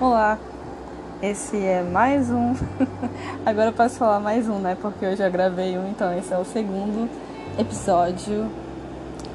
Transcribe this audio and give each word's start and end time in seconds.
Olá, 0.00 0.38
esse 1.20 1.62
é 1.62 1.82
mais 1.82 2.30
um. 2.30 2.54
Agora 3.44 3.68
eu 3.68 3.72
posso 3.74 3.96
falar 3.96 4.18
mais 4.18 4.48
um, 4.48 4.58
né? 4.58 4.74
Porque 4.80 5.04
eu 5.04 5.14
já 5.14 5.28
gravei 5.28 5.76
um, 5.76 5.90
então 5.90 6.16
esse 6.16 6.32
é 6.32 6.38
o 6.38 6.44
segundo 6.46 7.06
episódio 7.58 8.50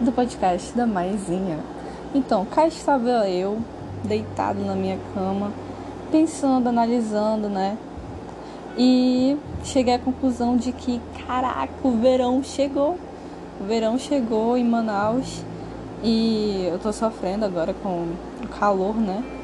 do 0.00 0.10
podcast 0.12 0.74
da 0.74 0.86
Maisinha. 0.86 1.58
Então, 2.14 2.46
cá 2.46 2.66
estava 2.66 3.28
eu, 3.28 3.58
deitado 4.02 4.64
na 4.64 4.74
minha 4.74 4.98
cama, 5.12 5.52
pensando, 6.10 6.70
analisando, 6.70 7.50
né? 7.50 7.76
E 8.78 9.36
cheguei 9.62 9.92
à 9.92 9.98
conclusão 9.98 10.56
de 10.56 10.72
que, 10.72 11.02
caraca, 11.26 11.74
o 11.84 11.98
verão 11.98 12.42
chegou. 12.42 12.98
O 13.60 13.64
verão 13.64 13.98
chegou 13.98 14.56
em 14.56 14.64
Manaus 14.64 15.44
e 16.02 16.66
eu 16.72 16.78
tô 16.78 16.94
sofrendo 16.94 17.44
agora 17.44 17.74
com 17.74 18.06
o 18.42 18.48
calor, 18.58 18.96
né? 18.96 19.35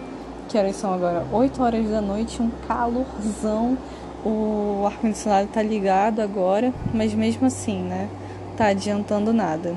Que 0.49 0.59
horas 0.59 0.77
são 0.77 0.93
agora? 0.93 1.27
8 1.33 1.63
horas 1.63 1.89
da 1.89 2.01
noite, 2.01 2.43
um 2.43 2.50
calorzão. 2.67 3.77
O 4.25 4.85
ar-condicionado 4.87 5.49
tá 5.49 5.63
ligado 5.63 6.21
agora, 6.21 6.73
mas 6.95 7.13
mesmo 7.13 7.46
assim, 7.46 7.81
né? 7.81 8.09
Tá 8.57 8.67
adiantando 8.67 9.33
nada. 9.33 9.77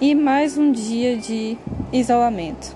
E 0.00 0.14
mais 0.14 0.58
um 0.58 0.72
dia 0.72 1.16
de 1.16 1.56
isolamento. 1.92 2.74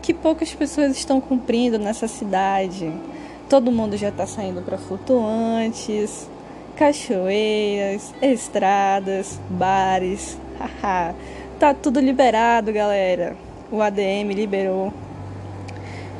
Que 0.00 0.14
poucas 0.14 0.54
pessoas 0.54 0.96
estão 0.96 1.20
cumprindo 1.20 1.78
nessa 1.78 2.06
cidade. 2.06 2.92
Todo 3.48 3.72
mundo 3.72 3.96
já 3.96 4.12
tá 4.12 4.24
saindo 4.24 4.62
para 4.62 4.78
flutuantes, 4.78 6.28
cachoeiras, 6.76 8.14
estradas, 8.22 9.40
bares. 9.50 10.38
Tá 11.60 11.74
tudo 11.74 12.00
liberado, 12.00 12.72
galera. 12.72 13.36
O 13.70 13.82
ADM 13.82 14.32
liberou 14.32 14.90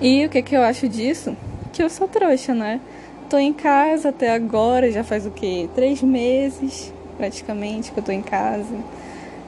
e 0.01 0.25
o 0.25 0.31
que, 0.31 0.41
que 0.41 0.57
eu 0.57 0.63
acho 0.63 0.89
disso? 0.89 1.37
Que 1.73 1.83
eu 1.83 1.91
sou 1.91 2.09
trouxa, 2.09 2.55
né? 2.55 2.81
Tô 3.29 3.37
em 3.37 3.53
casa 3.53 4.09
até 4.09 4.33
agora, 4.33 4.91
já 4.91 5.05
faz 5.05 5.27
o 5.27 5.31
quê? 5.31 5.69
Três 5.75 6.03
meses, 6.03 6.93
praticamente, 7.19 7.93
que 7.93 7.99
eu 7.99 8.03
tô 8.03 8.11
em 8.11 8.23
casa. 8.23 8.75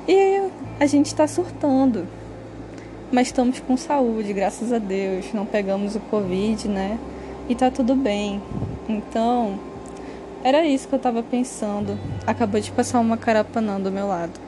E 0.06 0.42
a 0.78 0.84
gente 0.84 1.14
tá 1.14 1.26
surtando. 1.26 2.06
Mas 3.10 3.28
estamos 3.28 3.60
com 3.60 3.78
saúde, 3.78 4.32
graças 4.34 4.72
a 4.74 4.78
Deus. 4.78 5.32
Não 5.32 5.46
pegamos 5.46 5.96
o 5.96 6.00
Covid, 6.00 6.68
né? 6.68 6.98
E 7.48 7.54
tá 7.54 7.70
tudo 7.70 7.94
bem. 7.94 8.40
Então, 8.86 9.58
era 10.44 10.66
isso 10.66 10.86
que 10.86 10.94
eu 10.94 10.98
tava 10.98 11.22
pensando. 11.22 11.98
Acabou 12.26 12.60
de 12.60 12.70
passar 12.70 13.00
uma 13.00 13.16
carapanã 13.16 13.80
do 13.80 13.90
meu 13.90 14.06
lado. 14.06 14.38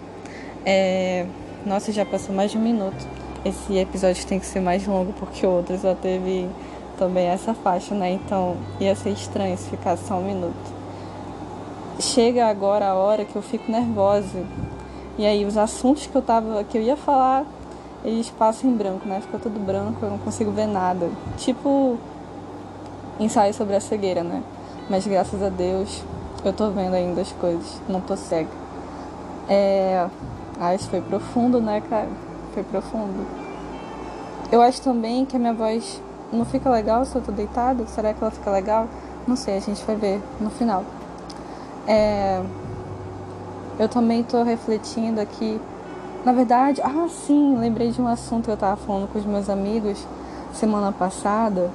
É... 0.66 1.24
Nossa, 1.64 1.90
já 1.92 2.04
passou 2.04 2.34
mais 2.34 2.50
de 2.50 2.58
um 2.58 2.62
minuto 2.62 3.23
esse 3.44 3.76
episódio 3.76 4.26
tem 4.26 4.40
que 4.40 4.46
ser 4.46 4.60
mais 4.60 4.86
longo 4.86 5.12
porque 5.12 5.46
o 5.46 5.50
outro 5.50 5.78
só 5.78 5.94
teve 5.94 6.48
também 6.98 7.26
essa 7.26 7.52
faixa, 7.54 7.94
né? 7.94 8.12
Então 8.12 8.56
ia 8.80 8.94
ser 8.94 9.10
estranho 9.10 9.56
se 9.58 9.68
ficasse 9.68 10.06
só 10.06 10.14
um 10.14 10.24
minuto. 10.24 10.74
Chega 12.00 12.46
agora 12.46 12.88
a 12.88 12.94
hora 12.94 13.24
que 13.24 13.36
eu 13.36 13.42
fico 13.42 13.70
nervosa. 13.70 14.44
E 15.18 15.26
aí 15.26 15.44
os 15.44 15.56
assuntos 15.56 16.06
que 16.06 16.16
eu 16.16 16.22
tava 16.22 16.64
que 16.64 16.76
eu 16.76 16.82
ia 16.82 16.96
falar, 16.96 17.44
eles 18.04 18.30
passam 18.30 18.70
em 18.70 18.74
branco, 18.74 19.06
né? 19.06 19.20
Fica 19.20 19.38
tudo 19.38 19.60
branco, 19.60 19.98
eu 20.02 20.10
não 20.10 20.18
consigo 20.18 20.50
ver 20.50 20.66
nada. 20.66 21.08
Tipo 21.36 21.98
ensaio 23.20 23.54
sobre 23.54 23.76
a 23.76 23.80
cegueira, 23.80 24.24
né? 24.24 24.42
Mas 24.88 25.06
graças 25.06 25.42
a 25.42 25.48
Deus 25.48 26.02
eu 26.44 26.52
tô 26.52 26.70
vendo 26.70 26.94
ainda 26.94 27.20
as 27.20 27.32
coisas, 27.32 27.80
não 27.88 28.00
tô 28.00 28.16
cega. 28.16 28.50
É... 29.48 30.06
Ah, 30.58 30.74
isso 30.74 30.88
foi 30.88 31.00
profundo, 31.00 31.60
né, 31.60 31.82
cara? 31.88 32.08
Foi 32.54 32.62
profundo. 32.62 33.26
Eu 34.50 34.62
acho 34.62 34.80
também 34.80 35.26
que 35.26 35.36
a 35.36 35.38
minha 35.38 35.52
voz 35.52 36.00
não 36.32 36.44
fica 36.44 36.70
legal 36.70 37.04
se 37.04 37.16
eu 37.16 37.20
tô 37.20 37.32
deitada. 37.32 37.84
Será 37.86 38.14
que 38.14 38.22
ela 38.22 38.30
fica 38.30 38.50
legal? 38.50 38.86
Não 39.26 39.36
sei, 39.36 39.56
a 39.56 39.60
gente 39.60 39.84
vai 39.84 39.96
ver 39.96 40.22
no 40.40 40.48
final. 40.48 40.84
É... 41.86 42.40
Eu 43.78 43.88
também 43.88 44.22
tô 44.22 44.42
refletindo 44.44 45.20
aqui. 45.20 45.60
Na 46.24 46.32
verdade, 46.32 46.80
ah, 46.82 47.08
sim, 47.08 47.56
lembrei 47.58 47.90
de 47.90 48.00
um 48.00 48.06
assunto 48.06 48.44
que 48.44 48.50
eu 48.50 48.56
tava 48.56 48.76
falando 48.76 49.12
com 49.12 49.18
os 49.18 49.26
meus 49.26 49.50
amigos 49.50 50.06
semana 50.52 50.92
passada. 50.92 51.70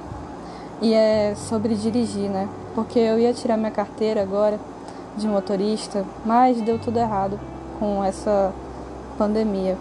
E 0.80 0.94
é 0.94 1.34
sobre 1.36 1.74
dirigir, 1.74 2.30
né? 2.30 2.48
Porque 2.74 2.98
eu 2.98 3.18
ia 3.18 3.34
tirar 3.34 3.58
minha 3.58 3.70
carteira 3.70 4.22
agora 4.22 4.58
de 5.16 5.28
motorista, 5.28 6.06
mas 6.24 6.60
deu 6.62 6.78
tudo 6.78 6.98
errado 6.98 7.38
com 7.78 8.02
essa 8.02 8.52
pandemia 9.18 9.76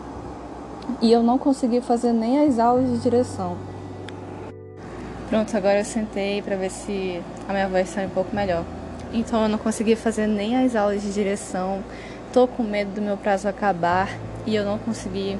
e 1.01 1.11
eu 1.11 1.23
não 1.23 1.37
consegui 1.37 1.81
fazer 1.81 2.13
nem 2.13 2.43
as 2.43 2.59
aulas 2.59 2.89
de 2.89 2.99
direção. 2.99 3.57
Pronto, 5.29 5.55
agora 5.55 5.79
eu 5.79 5.85
sentei 5.85 6.41
para 6.41 6.55
ver 6.55 6.71
se 6.71 7.21
a 7.47 7.53
minha 7.53 7.67
voz 7.67 7.89
sai 7.89 8.07
um 8.07 8.09
pouco 8.09 8.35
melhor. 8.35 8.63
Então 9.13 9.43
eu 9.43 9.49
não 9.49 9.57
consegui 9.57 9.95
fazer 9.95 10.27
nem 10.27 10.57
as 10.57 10.75
aulas 10.75 11.01
de 11.01 11.13
direção. 11.13 11.83
Tô 12.33 12.47
com 12.47 12.63
medo 12.63 12.91
do 12.91 13.01
meu 13.01 13.17
prazo 13.17 13.47
acabar 13.47 14.09
e 14.45 14.55
eu 14.55 14.65
não 14.65 14.77
consegui 14.79 15.37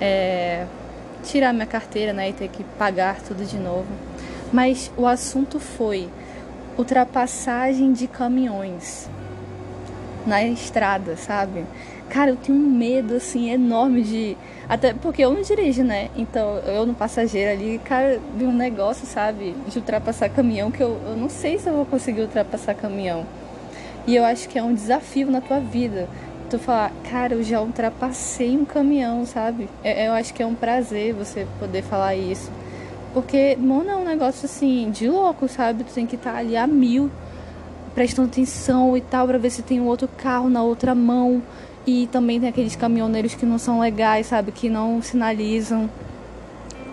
é, 0.00 0.66
tirar 1.22 1.52
minha 1.52 1.66
carteira, 1.66 2.12
né, 2.12 2.30
e 2.30 2.32
ter 2.32 2.48
que 2.48 2.64
pagar 2.64 3.20
tudo 3.20 3.44
de 3.44 3.58
novo. 3.58 3.86
Mas 4.52 4.90
o 4.96 5.06
assunto 5.06 5.60
foi 5.60 6.08
ultrapassagem 6.78 7.92
de 7.92 8.06
caminhões 8.06 9.08
na 10.26 10.42
estrada, 10.44 11.16
sabe? 11.16 11.64
Cara, 12.10 12.30
eu 12.30 12.36
tenho 12.36 12.56
um 12.56 12.70
medo 12.70 13.14
assim 13.14 13.50
enorme 13.50 14.02
de 14.02 14.36
até 14.68 14.92
porque 14.92 15.24
eu 15.24 15.32
não 15.32 15.42
dirijo, 15.42 15.82
né? 15.82 16.10
Então 16.16 16.58
eu 16.66 16.86
no 16.86 16.94
passageiro 16.94 17.52
ali, 17.52 17.78
cara, 17.78 18.20
vi 18.36 18.44
um 18.44 18.52
negócio, 18.52 19.06
sabe, 19.06 19.54
de 19.66 19.78
ultrapassar 19.78 20.28
caminhão 20.28 20.70
que 20.70 20.82
eu, 20.82 20.98
eu 21.06 21.16
não 21.16 21.28
sei 21.28 21.58
se 21.58 21.68
eu 21.68 21.74
vou 21.74 21.86
conseguir 21.86 22.22
ultrapassar 22.22 22.74
caminhão. 22.74 23.26
E 24.06 24.16
eu 24.16 24.24
acho 24.24 24.48
que 24.48 24.58
é 24.58 24.62
um 24.62 24.74
desafio 24.74 25.30
na 25.30 25.40
tua 25.40 25.60
vida. 25.60 26.08
Tu 26.48 26.58
falar, 26.58 26.92
cara, 27.10 27.34
eu 27.34 27.42
já 27.42 27.60
ultrapassei 27.60 28.56
um 28.56 28.64
caminhão, 28.64 29.26
sabe? 29.26 29.68
Eu, 29.84 29.92
eu 29.92 30.12
acho 30.12 30.32
que 30.32 30.42
é 30.42 30.46
um 30.46 30.54
prazer 30.54 31.12
você 31.12 31.46
poder 31.58 31.82
falar 31.82 32.14
isso. 32.14 32.50
Porque, 33.12 33.56
mano, 33.60 33.90
é 33.90 33.96
um 33.96 34.04
negócio 34.04 34.46
assim, 34.46 34.90
de 34.90 35.08
louco, 35.08 35.46
sabe? 35.46 35.84
Tu 35.84 35.92
tem 35.92 36.06
que 36.06 36.16
estar 36.16 36.32
tá 36.32 36.38
ali 36.38 36.56
a 36.56 36.66
mil, 36.66 37.10
prestando 37.94 38.28
atenção 38.28 38.96
e 38.96 39.00
tal, 39.00 39.26
pra 39.26 39.36
ver 39.36 39.50
se 39.50 39.62
tem 39.62 39.78
um 39.80 39.86
outro 39.86 40.08
carro 40.08 40.48
na 40.48 40.62
outra 40.62 40.94
mão 40.94 41.42
e 41.88 42.06
também 42.08 42.38
tem 42.38 42.50
aqueles 42.50 42.76
caminhoneiros 42.76 43.34
que 43.34 43.46
não 43.46 43.58
são 43.58 43.80
legais, 43.80 44.26
sabe? 44.26 44.52
Que 44.52 44.68
não 44.68 45.00
sinalizam. 45.00 45.88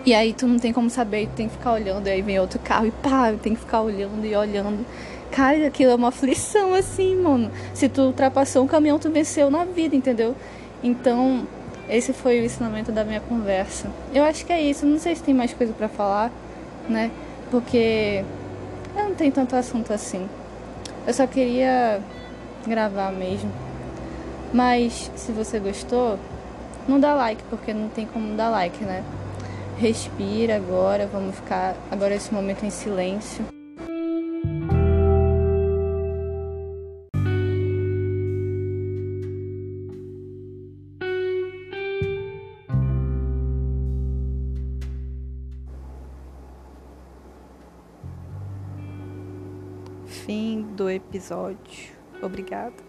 E 0.06 0.14
aí 0.14 0.32
tu 0.32 0.46
não 0.46 0.58
tem 0.58 0.72
como 0.72 0.88
saber, 0.88 1.26
tu 1.26 1.34
tem 1.36 1.48
que 1.48 1.52
ficar 1.52 1.74
olhando, 1.74 2.06
e 2.06 2.10
aí 2.10 2.22
vem 2.22 2.40
outro 2.40 2.58
carro 2.58 2.86
e 2.86 2.90
pá, 2.90 3.30
tem 3.34 3.54
que 3.54 3.60
ficar 3.60 3.82
olhando 3.82 4.24
e 4.24 4.34
olhando. 4.34 4.86
Cara, 5.30 5.66
aquilo 5.66 5.90
é 5.90 5.94
uma 5.94 6.08
aflição 6.08 6.72
assim, 6.72 7.14
mano. 7.14 7.50
Se 7.74 7.90
tu 7.90 8.00
ultrapassou 8.04 8.64
um 8.64 8.66
caminhão, 8.66 8.98
tu 8.98 9.10
venceu 9.10 9.50
na 9.50 9.66
vida, 9.66 9.94
entendeu? 9.94 10.34
Então, 10.82 11.46
esse 11.90 12.14
foi 12.14 12.40
o 12.40 12.44
ensinamento 12.46 12.90
da 12.90 13.04
minha 13.04 13.20
conversa. 13.20 13.90
Eu 14.14 14.24
acho 14.24 14.46
que 14.46 14.52
é 14.52 14.62
isso. 14.62 14.86
Não 14.86 14.98
sei 14.98 15.14
se 15.14 15.22
tem 15.22 15.34
mais 15.34 15.52
coisa 15.52 15.74
para 15.74 15.90
falar, 15.90 16.32
né? 16.88 17.10
Porque 17.50 18.24
eu 18.96 19.04
não 19.04 19.14
tenho 19.14 19.30
tanto 19.30 19.54
assunto 19.56 19.92
assim. 19.92 20.26
Eu 21.06 21.12
só 21.12 21.26
queria 21.26 22.00
gravar 22.66 23.12
mesmo. 23.12 23.65
Mas 24.52 25.10
se 25.16 25.32
você 25.32 25.58
gostou, 25.58 26.18
não 26.88 27.00
dá 27.00 27.14
like, 27.14 27.42
porque 27.50 27.74
não 27.74 27.88
tem 27.88 28.06
como 28.06 28.36
dar 28.36 28.48
like, 28.48 28.84
né? 28.84 29.04
Respira 29.76 30.56
agora, 30.56 31.06
vamos 31.06 31.34
ficar 31.36 31.76
agora 31.90 32.14
esse 32.14 32.32
momento 32.32 32.64
em 32.64 32.70
silêncio. 32.70 33.44
Fim 50.06 50.62
do 50.74 50.88
episódio. 50.88 51.94
Obrigada. 52.22 52.85